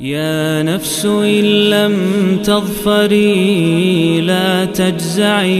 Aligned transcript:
يا 0.00 0.62
نفس 0.62 1.06
إن 1.06 1.44
لم 1.74 1.94
تظفري 2.46 4.20
لا 4.20 4.64
تجزعي. 4.64 5.58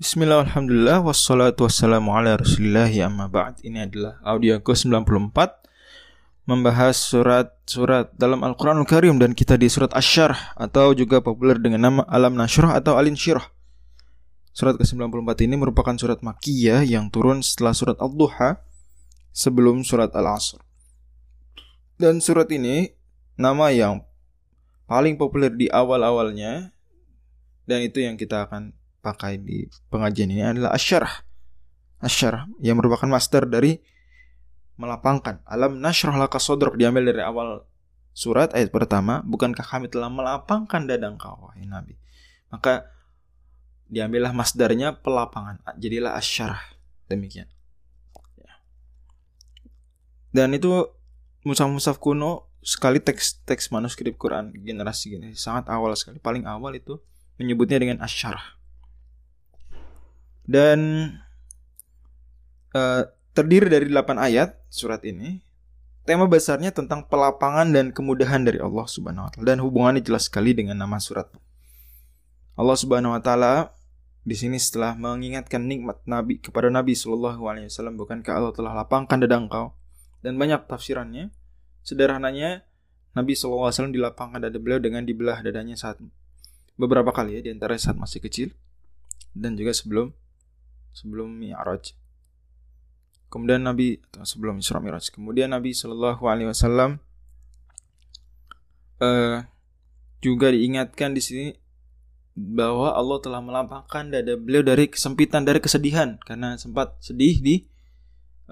بسم 0.00 0.22
الله 0.22 0.36
والحمد 0.38 0.70
لله 0.70 1.00
والصلاة 1.00 1.56
والسلام 1.60 2.10
على 2.10 2.36
رسول 2.36 2.66
الله 2.66 3.06
أما 3.06 3.26
بعد 3.26 3.54
إني 3.66 3.82
adalah 3.82 4.14
audio 4.22 4.62
ke 4.62 4.78
94 4.78 5.61
Membahas 6.42 6.98
surat-surat 6.98 8.10
dalam 8.18 8.42
Al-Quranul 8.42 8.88
Karim 8.88 9.18
Dan 9.18 9.32
kita 9.32 9.54
di 9.54 9.70
surat 9.70 9.94
Ash-Sharh 9.94 10.58
Atau 10.58 10.94
juga 10.98 11.22
populer 11.22 11.58
dengan 11.58 11.86
nama 11.86 12.02
Alam 12.10 12.34
Nashrah 12.34 12.74
atau 12.78 12.98
Alin 12.98 13.14
Shirah 13.14 13.46
Surat 14.52 14.76
ke-94 14.76 15.48
ini 15.48 15.54
merupakan 15.54 15.94
surat 15.94 16.18
Makiyah 16.20 16.82
Yang 16.82 17.04
turun 17.14 17.38
setelah 17.40 17.72
surat 17.72 17.96
Al-Duha 18.02 18.58
Sebelum 19.30 19.86
surat 19.86 20.10
Al-Asr 20.12 20.58
Dan 21.96 22.18
surat 22.18 22.50
ini 22.50 22.90
Nama 23.38 23.70
yang 23.70 24.02
paling 24.90 25.14
populer 25.14 25.54
di 25.54 25.70
awal-awalnya 25.70 26.74
Dan 27.64 27.86
itu 27.86 28.02
yang 28.02 28.18
kita 28.18 28.50
akan 28.50 28.74
pakai 29.02 29.36
di 29.42 29.66
pengajian 29.90 30.30
ini 30.30 30.42
adalah 30.46 30.72
asyarah. 30.72 31.26
Asyarah 31.98 32.46
yang 32.62 32.78
merupakan 32.78 33.10
master 33.10 33.44
dari 33.50 33.82
melapangkan. 34.82 35.38
Alam 35.46 35.78
nasyrah 35.78 36.18
laka 36.18 36.42
sodrok 36.42 36.74
diambil 36.74 37.14
dari 37.14 37.22
awal 37.22 37.62
surat 38.10 38.50
ayat 38.50 38.74
pertama. 38.74 39.22
Bukankah 39.22 39.62
kami 39.62 39.86
telah 39.86 40.10
melapangkan 40.10 40.82
dada 40.82 41.06
engkau, 41.06 41.38
wahai 41.38 41.62
Nabi. 41.62 41.94
Maka 42.50 42.90
diambillah 43.86 44.34
masdarnya 44.34 44.98
pelapangan. 44.98 45.62
Jadilah 45.78 46.18
asyarah. 46.18 46.60
Demikian. 47.06 47.46
Dan 50.32 50.56
itu 50.56 50.88
musaf-musaf 51.44 52.00
kuno 52.00 52.50
sekali 52.62 53.02
teks-teks 53.02 53.74
manuskrip 53.74 54.14
Quran 54.14 54.54
generasi 54.54 55.18
gini 55.18 55.34
sangat 55.34 55.66
awal 55.66 55.98
sekali 55.98 56.22
paling 56.22 56.46
awal 56.46 56.78
itu 56.78 57.02
menyebutnya 57.34 57.82
dengan 57.82 57.98
asyarah 58.06 58.54
dan 60.46 60.78
uh, 62.70 63.02
terdiri 63.32 63.68
dari 63.68 63.88
8 63.88 64.16
ayat 64.20 64.60
surat 64.68 65.00
ini. 65.04 65.40
Tema 66.02 66.26
besarnya 66.26 66.74
tentang 66.74 67.06
pelapangan 67.06 67.70
dan 67.70 67.94
kemudahan 67.94 68.42
dari 68.42 68.58
Allah 68.58 68.90
Subhanahu 68.90 69.22
wa 69.22 69.30
taala 69.30 69.46
dan 69.54 69.58
hubungannya 69.62 70.02
jelas 70.02 70.26
sekali 70.26 70.50
dengan 70.50 70.74
nama 70.74 70.98
surat. 70.98 71.30
Allah 72.58 72.74
Subhanahu 72.74 73.14
wa 73.14 73.22
taala 73.22 73.70
di 74.26 74.34
sini 74.34 74.58
setelah 74.58 74.98
mengingatkan 74.98 75.62
nikmat 75.62 76.02
Nabi 76.06 76.42
kepada 76.42 76.74
Nabi 76.74 76.98
Shallallahu 76.98 77.42
alaihi 77.46 77.70
wasallam 77.70 77.94
bukankah 77.98 78.34
Allah 78.34 78.50
telah 78.50 78.74
lapangkan 78.74 79.18
dada 79.22 79.38
engkau 79.38 79.78
dan 80.26 80.34
banyak 80.34 80.66
tafsirannya. 80.66 81.30
Sederhananya 81.86 82.66
Nabi 83.14 83.38
wasallam 83.38 83.94
dilapangkan 83.94 84.42
dada 84.42 84.58
beliau 84.58 84.82
dengan 84.82 85.06
dibelah 85.06 85.38
dadanya 85.38 85.78
saat 85.78 86.02
beberapa 86.74 87.14
kali 87.14 87.38
ya 87.38 87.40
di 87.46 87.50
antara 87.54 87.78
saat 87.78 87.94
masih 87.94 88.18
kecil 88.18 88.50
dan 89.38 89.54
juga 89.54 89.70
sebelum 89.70 90.10
sebelum 90.90 91.30
Mi'raj. 91.30 92.01
Kemudian 93.32 93.64
Nabi 93.64 93.96
sebelum 94.20 94.60
Isra 94.60 94.76
Mi'raj. 94.76 95.08
Kemudian 95.08 95.56
Nabi 95.56 95.72
Shallallahu 95.72 96.20
alaihi 96.28 96.52
wasallam 96.52 97.00
uh, 99.00 99.40
juga 100.20 100.52
diingatkan 100.52 101.16
di 101.16 101.24
sini 101.24 101.48
bahwa 102.36 102.92
Allah 102.92 103.18
telah 103.24 103.40
melapangkan 103.40 104.12
dada 104.12 104.36
beliau 104.36 104.60
dari 104.60 104.84
kesempitan 104.92 105.48
dari 105.48 105.64
kesedihan. 105.64 106.20
Karena 106.20 106.60
sempat 106.60 107.00
sedih 107.00 107.40
di 107.40 107.64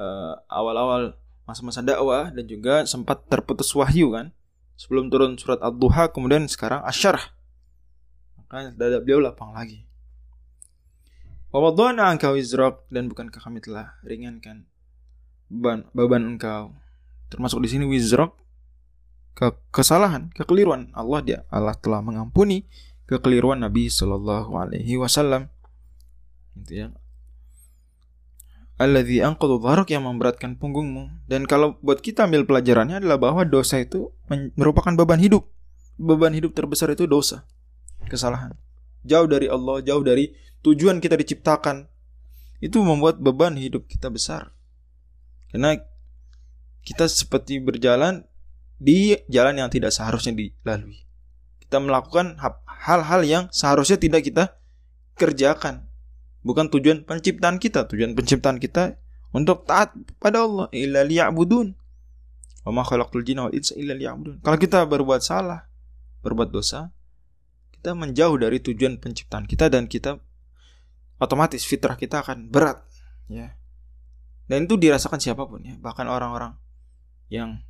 uh, 0.01 0.41
awal-awal 0.49 1.13
masa-masa 1.45 1.85
dakwah 1.85 2.33
dan 2.33 2.49
juga 2.49 2.89
sempat 2.89 3.29
terputus 3.29 3.69
wahyu 3.77 4.17
kan? 4.17 4.33
Sebelum 4.81 5.13
turun 5.13 5.37
surat 5.37 5.61
Ad-Duha 5.61 6.09
kemudian 6.09 6.49
sekarang 6.49 6.81
asyarah. 6.89 7.37
Maka 8.41 8.73
dada 8.73 8.97
beliau 9.05 9.21
lapang 9.21 9.53
lagi. 9.53 9.85
Wawadana 11.53 12.09
engkau 12.15 12.33
izrok 12.39 12.89
dan 12.89 13.13
bukankah 13.13 13.45
kami 13.45 13.61
telah 13.61 13.99
ringankan 14.07 14.70
beban 15.51 15.85
beban 15.91 16.23
engkau. 16.25 16.73
Termasuk 17.29 17.61
di 17.67 17.69
sini 17.69 17.85
wizrok 17.85 18.39
ke 19.35 19.51
kesalahan 19.75 20.31
kekeliruan. 20.33 20.95
Allah 20.95 21.21
dia 21.21 21.39
Allah 21.51 21.75
telah 21.75 22.01
mengampuni 22.01 22.65
kekeliruan 23.11 23.59
Nabi 23.59 23.91
Shallallahu 23.91 24.55
Alaihi 24.55 24.95
Wasallam. 24.97 25.51
Itu 26.55 26.87
ya. 26.87 26.89
Alladzi 28.81 29.21
yang 29.21 29.37
memberatkan 30.09 30.57
punggungmu. 30.57 31.29
Dan 31.29 31.45
kalau 31.45 31.77
buat 31.85 32.01
kita 32.01 32.25
ambil 32.25 32.49
pelajarannya 32.49 33.05
adalah 33.05 33.21
bahwa 33.21 33.45
dosa 33.45 33.77
itu 33.77 34.09
merupakan 34.57 34.97
beban 34.97 35.21
hidup. 35.21 35.45
Beban 36.01 36.33
hidup 36.33 36.57
terbesar 36.57 36.89
itu 36.97 37.05
dosa 37.05 37.45
kesalahan. 38.09 38.57
Jauh 39.05 39.29
dari 39.29 39.53
Allah 39.53 39.85
jauh 39.85 40.01
dari 40.01 40.33
tujuan 40.65 40.97
kita 40.97 41.21
diciptakan. 41.21 41.93
Itu 42.61 42.81
membuat 42.81 43.21
beban 43.21 43.57
hidup 43.57 43.85
kita 43.85 44.09
besar. 44.09 44.53
Karena 45.51 45.77
kita 46.81 47.07
seperti 47.11 47.61
berjalan 47.61 48.25
di 48.81 49.19
jalan 49.29 49.61
yang 49.61 49.69
tidak 49.69 49.93
seharusnya 49.93 50.33
dilalui. 50.33 51.05
Kita 51.61 51.79
melakukan 51.79 52.41
hal-hal 52.67 53.21
yang 53.23 53.45
seharusnya 53.53 54.01
tidak 54.01 54.25
kita 54.27 54.45
kerjakan. 55.15 55.87
Bukan 56.41 56.73
tujuan 56.73 57.05
penciptaan 57.05 57.61
kita. 57.61 57.85
Tujuan 57.85 58.17
penciptaan 58.17 58.57
kita 58.57 58.97
untuk 59.37 59.69
taat 59.69 59.93
pada 60.17 60.49
Allah. 60.49 60.67
Illa 60.73 61.05
liya'budun. 61.05 61.77
Wa 62.65 62.71
ma 62.73 62.83
khalaqtul 62.83 63.23
jinna 63.23 63.47
wal 63.47 63.55
insa 63.55 63.77
illa 63.77 63.93
liya'budun. 63.93 64.41
Kalau 64.41 64.57
kita 64.57 64.89
berbuat 64.89 65.21
salah, 65.21 65.69
berbuat 66.25 66.49
dosa, 66.49 66.89
kita 67.81 67.93
menjauh 67.93 68.37
dari 68.41 68.61
tujuan 68.61 68.97
penciptaan 68.97 69.45
kita 69.45 69.69
dan 69.69 69.89
kita 69.89 70.21
otomatis 71.21 71.65
fitrah 71.65 71.97
kita 71.97 72.25
akan 72.25 72.49
berat 72.49 72.81
ya 73.29 73.57
dan 74.51 74.67
itu 74.67 74.75
dirasakan 74.75 75.23
siapa 75.23 75.47
pun 75.47 75.63
ya. 75.63 75.79
Bahkan 75.79 76.11
orang-orang 76.11 76.59
yang 77.31 77.63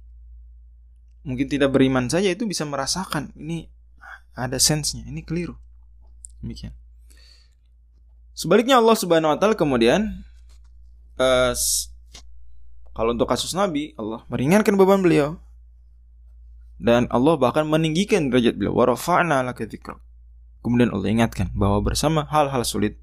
mungkin 1.20 1.44
tidak 1.44 1.76
beriman 1.76 2.08
saja 2.08 2.32
itu 2.32 2.48
bisa 2.48 2.64
merasakan 2.64 3.36
ini 3.36 3.68
ada 4.32 4.56
sensenya 4.56 5.04
ini 5.04 5.20
keliru. 5.20 5.60
Demikian. 6.40 6.72
Sebaliknya 8.32 8.80
Allah 8.80 8.96
Subhanahu 8.96 9.36
Wa 9.36 9.38
Taala 9.38 9.52
kemudian 9.52 10.24
uh, 11.20 11.52
kalau 12.96 13.12
untuk 13.12 13.28
kasus 13.28 13.52
Nabi 13.52 13.92
Allah 14.00 14.24
meringankan 14.32 14.72
beban 14.80 15.04
beliau. 15.04 15.36
Dan 16.80 17.04
Allah 17.12 17.36
bahkan 17.36 17.68
meninggikan 17.68 18.32
derajat 18.32 18.56
beliau. 18.56 18.72
Warafa'na 18.72 19.44
kemudian 20.64 20.88
Allah 20.96 21.12
ingatkan 21.12 21.52
bahwa 21.52 21.84
bersama 21.84 22.24
hal-hal 22.24 22.64
sulit 22.64 22.96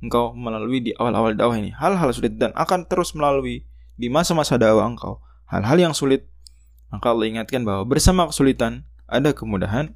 engkau 0.00 0.36
melalui 0.36 0.80
di 0.84 0.92
awal-awal 0.96 1.32
dakwah 1.32 1.56
ini. 1.56 1.72
Hal-hal 1.72 2.12
sulit 2.12 2.36
dan 2.36 2.52
akan 2.56 2.88
terus 2.88 3.16
melalui 3.16 3.64
di 3.96 4.06
masa-masa 4.12 4.60
dakwah 4.60 4.86
engkau. 4.86 5.20
Hal-hal 5.48 5.78
yang 5.78 5.94
sulit 5.96 6.28
maka 6.90 7.10
Allah 7.10 7.26
ingatkan 7.26 7.66
bahwa 7.66 7.82
bersama 7.86 8.30
kesulitan 8.30 8.86
ada 9.10 9.34
kemudahan. 9.34 9.94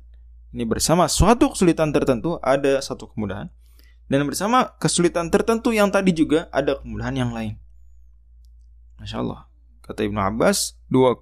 Ini 0.50 0.66
bersama 0.66 1.06
suatu 1.06 1.54
kesulitan 1.54 1.94
tertentu 1.94 2.42
ada 2.42 2.82
satu 2.82 3.06
kemudahan. 3.06 3.46
Dan 4.10 4.26
bersama 4.26 4.74
kesulitan 4.82 5.30
tertentu 5.30 5.70
yang 5.70 5.86
tadi 5.94 6.10
juga 6.10 6.50
ada 6.50 6.82
kemudahan 6.82 7.14
yang 7.14 7.30
lain. 7.30 7.54
Masya 8.98 9.22
Allah. 9.22 9.46
Kata 9.86 10.02
Ibnu 10.02 10.18
Abbas 10.18 10.74
dua 10.90 11.14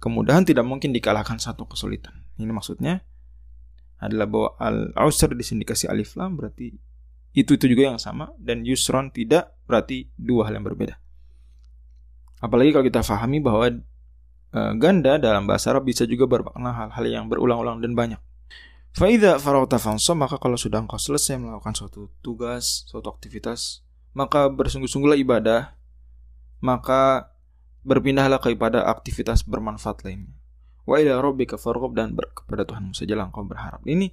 kemudahan 0.00 0.48
tidak 0.48 0.64
mungkin 0.64 0.96
dikalahkan 0.96 1.36
satu 1.36 1.68
kesulitan. 1.68 2.24
Ini 2.40 2.48
maksudnya 2.48 3.04
adalah 4.00 4.24
bahwa 4.24 4.48
al-ausr 4.56 5.36
di 5.36 5.44
sini 5.44 5.60
dikasih 5.68 5.92
alif 5.92 6.16
lam 6.16 6.40
berarti 6.40 6.72
itu 7.30 7.54
itu 7.54 7.64
juga 7.70 7.94
yang 7.94 7.98
sama 8.02 8.34
dan 8.38 8.66
yusron 8.66 9.14
tidak 9.14 9.54
berarti 9.70 10.10
dua 10.18 10.50
hal 10.50 10.58
yang 10.58 10.66
berbeda. 10.66 10.98
Apalagi 12.42 12.74
kalau 12.74 12.84
kita 12.86 13.06
fahami 13.06 13.38
bahwa 13.38 13.70
e, 14.50 14.60
ganda 14.80 15.20
dalam 15.20 15.46
bahasa 15.46 15.70
Arab 15.70 15.86
bisa 15.86 16.08
juga 16.08 16.26
bermakna 16.26 16.74
hal-hal 16.74 17.04
yang 17.06 17.24
berulang-ulang 17.30 17.78
dan 17.78 17.94
banyak. 17.94 18.20
Faida 18.90 19.38
farauta 19.38 19.78
fanso 19.78 20.18
maka 20.18 20.42
kalau 20.42 20.58
sudah 20.58 20.82
engkau 20.82 20.98
selesai 20.98 21.38
melakukan 21.38 21.78
suatu 21.78 22.10
tugas, 22.18 22.82
suatu 22.90 23.06
aktivitas, 23.06 23.86
maka 24.10 24.50
bersungguh-sungguhlah 24.50 25.14
ibadah, 25.22 25.78
maka 26.58 27.30
berpindahlah 27.86 28.42
kepada 28.42 28.90
aktivitas 28.90 29.46
bermanfaat 29.46 30.02
lainnya. 30.02 30.34
Wa 30.82 30.98
ila 30.98 31.22
rabbika 31.22 31.54
dan 31.94 32.18
kepada 32.18 32.66
Tuhanmu 32.66 32.90
sajalah 32.98 33.30
engkau 33.30 33.46
berharap. 33.46 33.78
Ini 33.86 34.10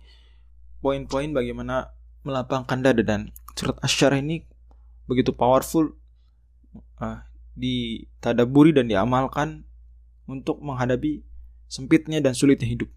poin-poin 0.78 1.34
bagaimana 1.34 1.97
melapangkan 2.28 2.84
dada 2.84 3.00
dan 3.00 3.32
surat 3.56 3.80
asyar 3.80 4.20
ini 4.20 4.44
begitu 5.08 5.32
powerful 5.32 5.96
uh, 7.00 7.24
ditadaburi 7.56 8.76
dan 8.76 8.92
diamalkan 8.92 9.64
untuk 10.28 10.60
menghadapi 10.60 11.24
sempitnya 11.72 12.20
dan 12.20 12.36
sulitnya 12.36 12.68
hidup. 12.68 12.92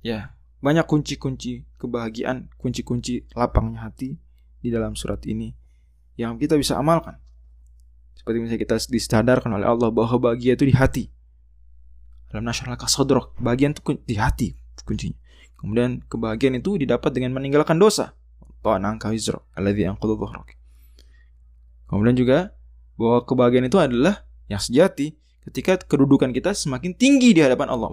Ya, 0.00 0.38
banyak 0.62 0.86
kunci-kunci 0.86 1.66
kebahagiaan, 1.76 2.48
kunci-kunci 2.56 3.28
lapangnya 3.34 3.90
hati 3.90 4.16
di 4.62 4.68
dalam 4.70 4.94
surat 4.94 5.20
ini 5.26 5.52
yang 6.14 6.38
kita 6.38 6.54
bisa 6.54 6.78
amalkan. 6.78 7.18
Seperti 8.14 8.36
misalnya 8.40 8.60
kita 8.62 8.76
disadarkan 8.88 9.56
oleh 9.56 9.66
Allah 9.66 9.90
bahwa 9.90 10.30
bahagia 10.30 10.54
itu 10.54 10.68
di 10.68 10.76
hati. 10.76 11.08
Dalam 12.30 12.46
nasional 12.46 12.78
kasodrok, 12.78 13.34
bagian 13.42 13.74
itu 13.74 13.82
di 14.06 14.14
hati 14.14 14.54
kuncinya. 14.84 15.18
Kemudian 15.60 16.00
kebahagiaan 16.08 16.56
itu 16.60 16.80
didapat 16.80 17.12
dengan 17.12 17.36
meninggalkan 17.36 17.76
dosa. 17.76 18.16
Kemudian 21.88 22.14
juga 22.14 22.38
bahwa 22.94 23.24
kebahagiaan 23.24 23.66
itu 23.66 23.80
adalah 23.80 24.22
yang 24.46 24.60
sejati 24.60 25.16
ketika 25.48 25.80
kedudukan 25.82 26.30
kita 26.30 26.52
semakin 26.52 26.92
tinggi 26.94 27.32
di 27.32 27.40
hadapan 27.40 27.72
Allah. 27.72 27.88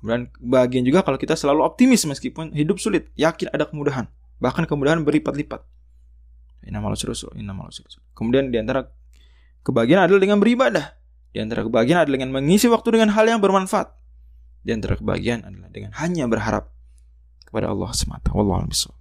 Kemudian 0.00 0.32
kebahagiaan 0.32 0.84
juga 0.88 1.04
kalau 1.04 1.20
kita 1.20 1.36
selalu 1.36 1.60
optimis 1.60 2.08
meskipun 2.08 2.56
hidup 2.56 2.80
sulit, 2.80 3.12
yakin 3.20 3.52
ada 3.52 3.68
kemudahan, 3.68 4.08
bahkan 4.40 4.64
kemudahan 4.64 5.04
berlipat-lipat. 5.04 5.60
Kemudian 8.16 8.48
di 8.48 8.56
antara 8.56 8.88
kebahagiaan 9.60 10.08
adalah 10.08 10.20
dengan 10.24 10.40
beribadah. 10.40 10.96
Di 11.30 11.38
antara 11.44 11.62
kebahagiaan 11.62 12.08
adalah 12.08 12.16
dengan 12.16 12.32
mengisi 12.32 12.66
waktu 12.66 12.88
dengan 12.96 13.12
hal 13.12 13.28
yang 13.28 13.44
bermanfaat. 13.44 13.92
Di 14.64 14.72
antara 14.72 14.96
kebahagiaan 14.96 15.44
adalah 15.44 15.68
dengan 15.68 15.92
hanya 16.00 16.24
berharap 16.26 16.72
kepada 17.50 17.74
Allah 17.74 17.90
semata. 17.90 18.30
Wallahu 18.30 18.62
a'lam 18.62 18.99